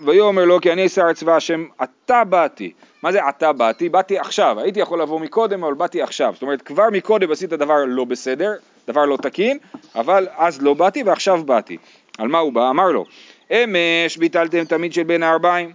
[0.00, 3.88] ויאמר לו כי אני שר צבא השם עתה באתי מה זה עתה באתי?
[3.88, 7.84] באתי עכשיו, הייתי יכול לבוא מקודם אבל באתי עכשיו זאת אומרת כבר מקודם עשית דבר
[7.86, 8.52] לא בסדר,
[8.88, 9.58] דבר לא תקין
[9.94, 11.76] אבל אז לא באתי ועכשיו באתי
[12.18, 12.70] על מה הוא בא?
[12.70, 13.04] אמר לו
[13.50, 15.72] אמש ביטלתם תמיד של בין הארבעים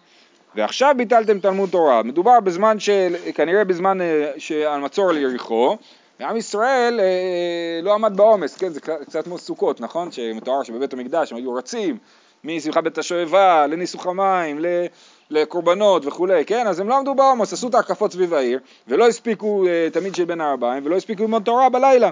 [0.56, 5.78] ועכשיו ביטלתם תלמוד תורה מדובר בזמן של, כנראה בזמן אה, של מצור על יריחו
[6.20, 10.12] ועם ישראל אה, לא עמד בעומס, כן, זה קצת כמו סוכות, נכון?
[10.12, 11.98] שמתואר שבבית המקדש הם היו רצים
[12.44, 14.60] משמחת בית השואבה לניסוך המים,
[15.30, 16.68] לקורבנות וכולי, כן?
[16.68, 20.26] אז הם לא עמדו בעומס, עשו את ההקפות סביב העיר, ולא הספיקו uh, תמיד של
[20.26, 22.10] בין הארבעים, ולא הספיקו ללמוד תורה בלילה.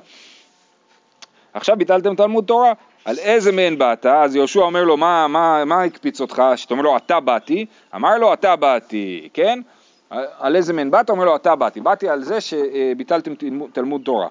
[1.54, 2.74] עכשיו ביטלתם תלמוד תורה,
[3.06, 4.06] על איזה מהן באת?
[4.06, 6.44] אז יהושע אומר לו, מה, מה, מה הקפיץ אותך?
[6.56, 7.66] שאתה אומר לו, אתה באתי,
[7.96, 9.62] אמר לו, אתה באתי, כן?
[10.40, 11.10] על איזה מהן באת?
[11.10, 11.82] אומר לו, אתה באתי.
[11.82, 13.34] באתי על זה שביטלתם
[13.74, 14.28] תלמוד תורה.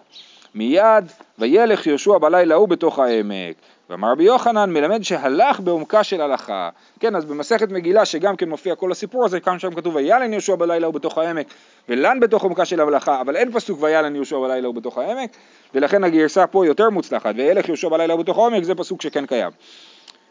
[0.54, 1.04] מיד,
[1.38, 3.56] וילך יהושע בלילה ההוא בתוך העמק.
[3.90, 6.68] ואמר רבי יוחנן מלמד שהלך בעומקה של הלכה.
[7.00, 10.55] כן, אז במסכת מגילה שגם כן מופיע כל הסיפור הזה, כאן שם כתוב וילן יהושע
[10.55, 11.46] בלילה ובתוך העמק,
[11.88, 15.31] ולן בתוך עומקה של הלכה, אבל אין פסוק וילן יהושע בלילה ובתוך העמק,
[15.74, 19.50] ולכן הגרסה פה יותר מוצלחת, וילך יהושע בלילה ובתוך העמק זה פסוק שכן קיים.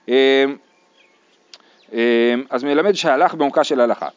[0.08, 0.13] אמ,
[1.93, 2.00] אמ,
[2.50, 4.08] אז מלמד שהלך בעומקה של הלכה.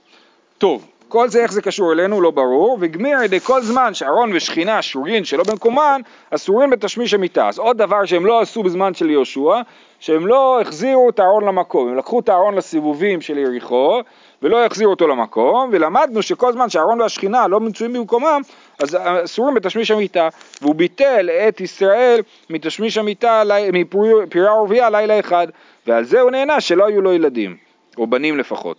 [0.58, 4.82] טוב, כל זה איך זה קשור אלינו לא ברור, וגמיר ידי כל זמן שארון ושכינה
[4.82, 7.48] שורין שלא במקומן, אסורים בתשמיש המיטה.
[7.48, 9.60] אז עוד דבר שהם לא עשו בזמן של יהושע,
[10.00, 14.00] שהם לא החזירו את הארון למקום, הם לקחו את הארון לסיבובים של יריחו,
[14.42, 18.40] ולא יחזיר אותו למקום, ולמדנו שכל זמן שהארון והשכינה לא מצויים במקומם,
[18.78, 20.28] אז אסורים בתשמיש המיטה,
[20.62, 22.20] והוא ביטל את ישראל
[22.50, 25.46] מתשמיש המיטה, מפרייה ורבייה לילה אחד,
[25.86, 27.56] ועל זה הוא נענש שלא היו לו ילדים,
[27.98, 28.76] או בנים לפחות.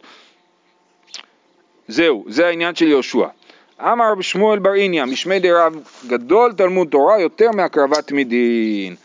[1.88, 3.28] זהו, זה העניין של יהושע.
[3.82, 5.76] אמר רבי שמואל בר איניה, משמי דרב
[6.08, 8.96] גדול תלמוד תורה יותר מהקרבת מדין.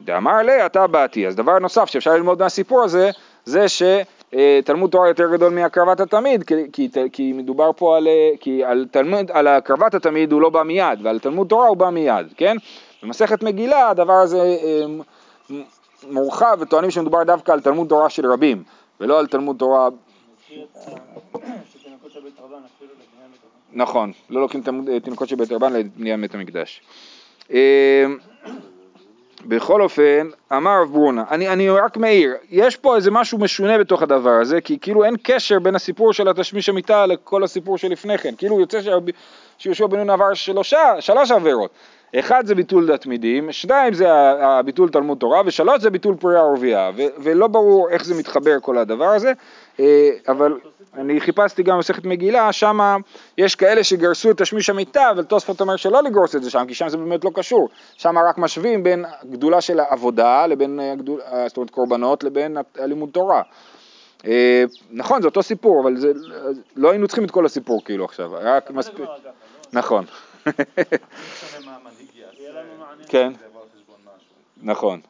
[0.00, 1.26] דאמר לי, אתה באתי.
[1.26, 3.10] אז דבר נוסף שאפשר ללמוד מהסיפור הזה,
[3.44, 8.08] זה שתלמוד תורה יותר גדול מהקרבת התמיד, כי, כי, מדובר פה על,
[8.40, 11.90] כי על, תלמוד, על הקרבת התמיד הוא לא בא מיד, ועל תלמוד תורה הוא בא
[11.90, 12.56] מיד, כן?
[13.02, 14.84] במסכת מגילה הדבר הזה אה,
[16.10, 18.62] מורחב וטוענים שמדובר דווקא על תלמוד תורה של רבים,
[19.00, 19.88] ולא על תלמוד תורה...
[23.72, 24.62] נכון, לא לוקחים
[25.04, 26.82] תינוקות של בית רבן לבניית בית המקדש.
[27.52, 28.06] אה,
[29.44, 34.02] בכל אופן, אמר רב ברונה, אני, אני רק מעיר, יש פה איזה משהו משונה בתוך
[34.02, 38.34] הדבר הזה, כי כאילו אין קשר בין הסיפור של התשמיש המיטה לכל הסיפור שלפני כן,
[38.38, 38.78] כאילו יוצא
[39.58, 41.70] שיהושע בן נון עבר שלושה, שלוש עבירות,
[42.18, 44.06] אחד זה ביטול תלמידים, שניים זה
[44.42, 49.08] הביטול תלמוד תורה, ושלוש זה ביטול פרייה ורבייה, ולא ברור איך זה מתחבר כל הדבר
[49.08, 49.32] הזה,
[49.80, 50.58] אה, אבל
[50.94, 53.00] אני חיפשתי גם מסכת מגילה, שם
[53.38, 56.74] יש כאלה שגרסו את תשמיש המיטה, אבל תוספות אומר שלא לגרוס את זה שם, כי
[56.74, 57.68] שם זה באמת לא קשור.
[57.96, 63.42] שם רק משווים בין גדולה של העבודה, לבין הגדול, זאת אומרת קורבנות, לבין הלימוד תורה.
[64.26, 66.12] אה, נכון, זה אותו סיפור, אבל זה,
[66.76, 69.06] לא היינו צריכים את כל הסיפור כאילו עכשיו, רק מספיק.
[69.72, 70.04] נכון.
[73.08, 73.32] כן.
[74.62, 75.00] נכון.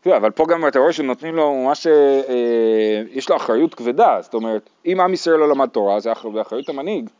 [0.00, 1.92] תראה, אבל פה גם אתה רואה שנותנים לו ממש, אה,
[2.28, 6.68] אה, יש לו אחריות כבדה, זאת אומרת, אם עם ישראל לא למד תורה, זה באחריות
[6.68, 7.10] המנהיג.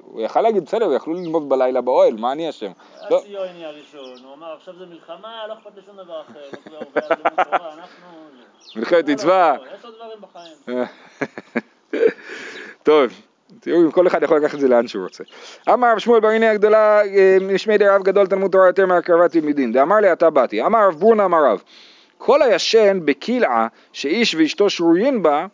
[0.00, 2.70] הוא יכל להגיד, בסדר, יכלו ללמוד בלילה באוהל, מה אני אשם?
[3.10, 3.20] לא.
[3.20, 6.40] ציון נהיה ראשון, הוא אמר, עכשיו זה מלחמה, לא אכפת לי שום דבר אחר,
[7.72, 8.06] אנחנו...
[8.76, 9.56] מלחמת מצווה.
[9.56, 10.86] לא, יש עוד דברים בחיים.
[12.82, 13.12] טוב.
[13.60, 15.24] תראו כל אחד יכול לקחת את זה לאן שהוא רוצה.
[15.72, 19.72] אמר רב שמואל בר הגדולה, אה, משמי דרב גדול תלמוד תורה יותר מהקרבת תלמידים.
[19.72, 20.62] דאמר לי אתה באתי.
[20.62, 21.62] אמר רב בורנה אמר רב,
[22.18, 25.46] כל הישן בקילעה שאיש ואשתו שרויים בה,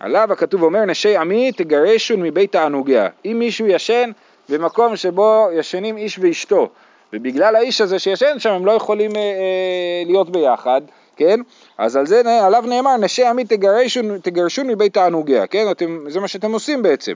[0.00, 3.08] עליו הכתוב אומר נשי עמי תגרשון מבית תענוגיה.
[3.24, 4.10] אם מישהו ישן
[4.48, 6.68] במקום שבו ישנים איש ואשתו,
[7.12, 10.80] ובגלל האיש הזה שישן שם הם לא יכולים אה, אה, להיות ביחד,
[11.16, 11.40] כן?
[11.78, 15.70] אז על זה, עליו נאמר נשי עמי תגרשון, תגרשון מבית תענוגיה, כן?
[15.70, 17.12] אתם, זה מה שאתם עושים בעצם.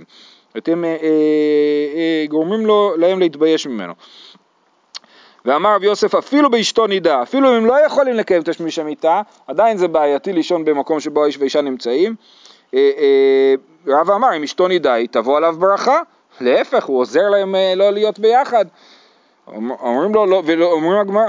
[0.56, 0.96] אתם אה, אה,
[1.96, 3.92] אה, גורמים לו, להם להתבייש ממנו.
[5.46, 9.88] ואמר רב יוסף אפילו באשתו נידה, אפילו אם לא יכולים לקיים תשמיש המיטה, עדיין זה
[9.88, 12.14] בעייתי לישון במקום שבו האיש והאישה נמצאים.
[12.74, 13.54] אה, אה,
[13.86, 16.00] רב אמר אם אשתו נידה היא תבוא עליו ברכה,
[16.40, 18.64] להפך הוא עוזר להם אה, לא להיות ביחד.
[19.80, 20.72] אומרים לו, לא, ולא,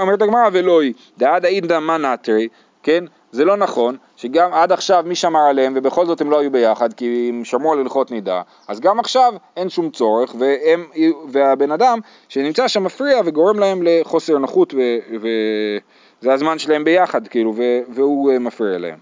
[0.00, 2.48] אומרת הגמרא ולא היא, דעד האינדה מה נטרי,
[2.82, 3.04] כן?
[3.32, 6.92] זה לא נכון, שגם עד עכשיו מי שמר עליהם ובכל זאת הם לא היו ביחד
[6.92, 10.86] כי הם שמרו על הלכות נידה, אז גם עכשיו אין שום צורך והם,
[11.28, 14.74] והבן אדם שנמצא שם מפריע וגורם להם לחוסר נוחות
[15.20, 17.54] וזה הזמן שלהם ביחד כאילו
[17.88, 18.98] והוא אה, מפריע להם.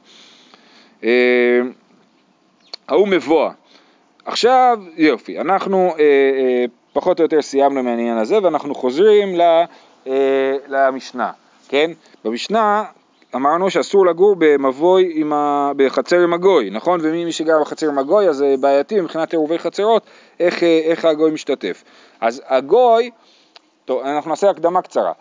[1.05, 1.61] אה,
[2.89, 3.51] ההוא מבואה.
[4.25, 6.65] עכשיו יופי, אנחנו אה, אה,
[6.97, 9.41] פחות או יותר סיימנו מהעניין הזה ואנחנו חוזרים ל,
[10.07, 11.31] אה, למשנה,
[11.69, 11.91] כן?
[12.25, 12.85] במשנה
[13.35, 15.73] אמרנו שאסור לגור במבוי עם ה...
[15.77, 17.01] בחצר עם הגוי, נכון?
[17.03, 20.03] ומי שגר בחצר עם הגוי אז זה בעייתי מבחינת עירובי חצרות,
[20.41, 21.85] איך, איך הגוי משתתף.
[22.21, 23.11] אז הגוי,
[23.85, 25.13] טוב, אנחנו נעשה הקדמה קצרה.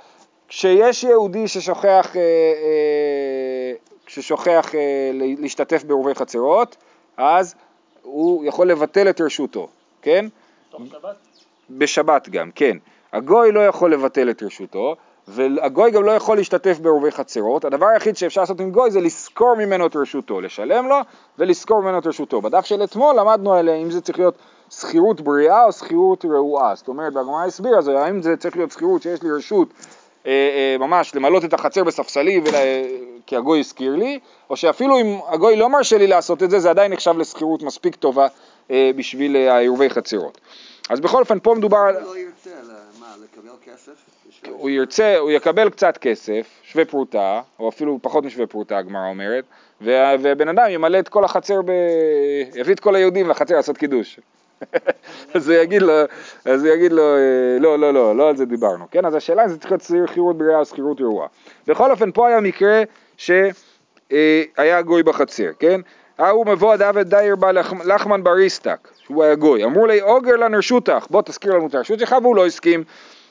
[0.47, 3.73] כשיש יהודי ששוכח, אה, אה,
[4.07, 6.75] ששוכח אה, להשתתף בעירובי חצרות,
[7.17, 7.55] אז
[8.01, 9.67] הוא יכול לבטל את רשותו,
[10.01, 10.25] כן?
[10.79, 11.24] בשבת?
[11.69, 12.77] בשבת גם, כן.
[13.13, 14.95] הגוי לא יכול לבטל את רשותו,
[15.27, 19.55] והגוי גם לא יכול להשתתף בעורבי חצרות, הדבר היחיד שאפשר לעשות עם גוי זה לשכור
[19.55, 20.95] ממנו את רשותו, לשלם לו
[21.39, 22.41] ולשכור ממנו את רשותו.
[22.41, 24.35] בדף של אתמול למדנו עליה אם זה צריך להיות
[24.69, 29.01] שכירות בריאה או שכירות רעועה, זאת אומרת והגמרא הסבירה זה האם זה צריך להיות שכירות
[29.01, 29.67] שיש לי רשות
[30.25, 32.59] אה, אה, ממש למלות את החצר בספסלי ולה...
[33.27, 36.69] כי הגוי הזכיר לי, או שאפילו אם הגוי לא מרשה לי לעשות את זה, זה
[36.69, 38.27] עדיין נחשב לשכירות מספיק טובה
[38.71, 40.37] אה, בשביל אה, העירובי חצרות.
[40.89, 41.95] אז בכל אופן פה מדובר על...
[41.95, 42.49] הוא לא ירצה,
[42.99, 43.91] מה, לקבל כסף?
[44.49, 49.45] הוא ירצה, הוא יקבל קצת כסף, שווה פרוטה, או אפילו פחות משווה פרוטה, הגמרא אומרת,
[49.81, 51.71] והבן אדם ימלא את כל החצר, ב...
[52.55, 54.19] יביא את כל היהודים לחצר לעשות קידוש.
[55.33, 55.93] אז הוא יגיד לו,
[56.45, 59.05] אז הוא יגיד לו, אה, לא, לא, לא, לא על זה דיברנו, כן?
[59.05, 61.27] אז השאלה אם זה צריך להיות שכירות בריאה או שכירות רעועה.
[61.67, 62.83] בכל אופן, פה היה מקרה
[63.17, 65.81] שהיה גוי בחצר, כן?
[66.17, 67.51] ההוא מבוא דוד דייר בא
[67.85, 71.99] לחמן בריסטק, שהוא היה גוי, אמרו לי אוגר לנו רשותך, בוא תזכיר לנו את הרשות
[71.99, 72.83] שלך, והוא לא הסכים,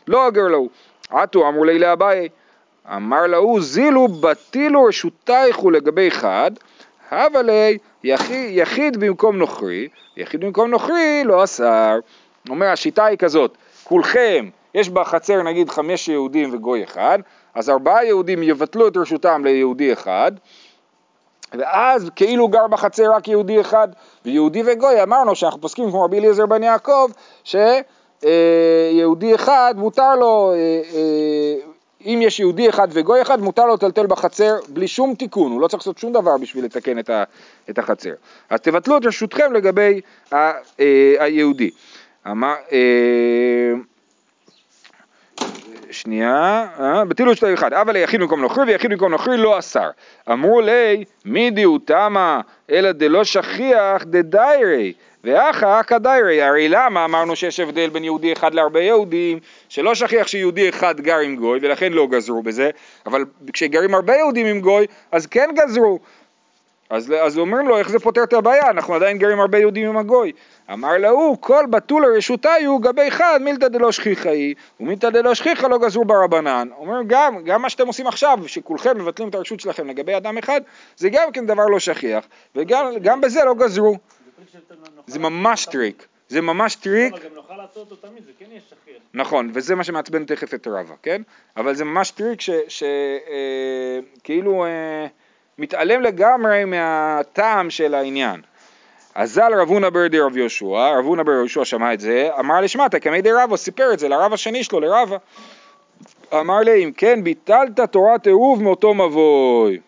[0.07, 0.69] לא אוגר לו,
[1.11, 2.29] עטו אמרו לי לאביי,
[2.97, 6.51] אמר להוא זילו בטילו רשותייך ולגבי חד,
[7.11, 11.99] הווה לי יחיד, יחיד במקום נוכרי, יחיד במקום נוכרי לא אסר.
[12.51, 17.19] אומר השיטה היא כזאת, כולכם, יש בחצר נגיד חמש יהודים וגוי אחד,
[17.55, 20.33] אז ארבעה יהודים יבטלו את רשותם ליהודי אחד,
[21.59, 23.89] ואז כאילו גר בחצר רק יהודי אחד,
[24.25, 27.11] ויהודי וגוי אמרנו שאנחנו פוסקים כמו רבי אליעזר בן יעקב,
[27.45, 30.57] שיהודי אחד מותר לו, אה,
[30.95, 31.55] אה,
[32.05, 35.69] אם יש יהודי אחד וגוי אחד מותר לו לטלטל בחצר בלי שום תיקון, הוא לא
[35.69, 37.11] צריך לעשות שום דבר בשביל לתקן את,
[37.71, 38.13] את החצר.
[38.51, 40.01] אז תבטלו את רשותכם לגבי
[40.33, 40.53] אה,
[41.19, 41.71] היהודי.
[42.31, 42.55] אמר,
[45.95, 49.91] שנייה, אה, בטילו שתי אחד, אבל יחיד במקום נוכרי ויחיד במקום נוכרי לא אסר.
[50.33, 54.93] אמרו לי, מי דיהו תמה, אלא דלא שכיח דדיירי,
[55.25, 56.43] ואחא אכא דיירי.
[56.43, 61.19] הרי למה אמרנו שיש הבדל בין יהודי אחד להרבה יהודים, שלא שכיח שיהודי אחד גר
[61.19, 62.71] עם גוי, ולכן לא גזרו בזה,
[63.07, 65.99] אבל כשגרים הרבה יהודים עם גוי, אז כן גזרו.
[66.91, 68.71] אז, אז אומרים לו, איך זה פותר את הבעיה?
[68.71, 70.33] אנחנו עדיין גרים הרבה יהודים עם הגוי.
[70.73, 75.79] אמר להו, כל בטולי רשותייהו גבי חד מילתא דלא שכיחא היא, ומילתא דלא שכיחא לא
[75.79, 76.69] גזרו בה רבנן.
[76.77, 80.61] אומר גם, גם מה שאתם עושים עכשיו, שכולכם מבטלים את הרשות שלכם לגבי אדם אחד,
[80.97, 82.25] זה גם כן דבר לא שכיח,
[82.57, 83.97] וגם בזה לא גזרו.
[85.07, 86.07] זה ממש טריק.
[86.29, 87.13] זה ממש טריק.
[87.13, 89.03] אבל גם נוכל לעשות אותו תמיד, זה כן יהיה שכיח.
[89.15, 91.23] נכון, וזה מה שמעצבן תכף את רבא, כן?
[91.57, 95.07] אבל זה ממש טריק שכאילו אה,
[95.59, 98.41] מתעלם לגמרי מהטעם של העניין.
[99.15, 102.61] אזל רב הונא בריה דרב יהושע, רב הונא בריה דרב יהושע שמע את זה, אמרה
[102.61, 105.17] לשמעתא קמיה דרבא, סיפר את זה לרב השני שלו, לרבא.
[106.33, 109.81] אמר ליה, אם כן ביטלת תורת עירוב מאותו מבוי.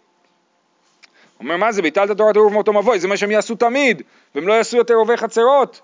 [1.41, 4.03] אומר, מה זה, ביטלת תורת עירוב מאותו מבוי, זה מה שהם יעשו תמיד,
[4.35, 5.81] והם לא יעשו יותר עירובי חצרות.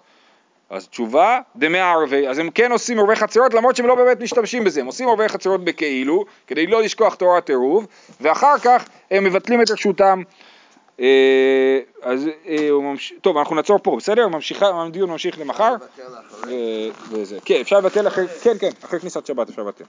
[0.70, 4.80] אז תשובה, דמערבי, אז הם כן עושים עירובי חצרות למרות שהם לא באמת משתמשים בזה,
[4.80, 7.86] הם עושים עירובי חצרות בכאילו, כדי לא לשכוח תורת עירוב,
[8.20, 10.22] ואחר כך הם מבטלים את רשותם
[12.02, 14.26] אז אה, הוא ממשיך, טוב אנחנו נעצור פה, בסדר?
[14.60, 15.74] הדיון ממשיך למחר.
[17.10, 19.84] וזה, כן, אפשר לבטל אחרי, כן, כן, אחרי כניסת שבת אפשר לבטל.